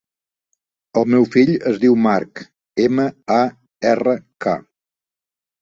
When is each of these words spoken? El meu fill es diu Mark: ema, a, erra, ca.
El 1.01 1.05
meu 1.15 1.27
fill 1.35 1.51
es 1.73 1.77
diu 1.83 1.97
Mark: 2.05 2.43
ema, 2.87 3.07
a, 3.39 3.41
erra, 3.93 4.17
ca. 4.47 4.57